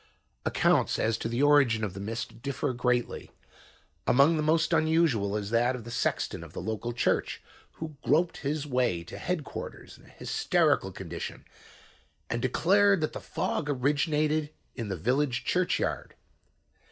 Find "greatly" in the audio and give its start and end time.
2.73-3.29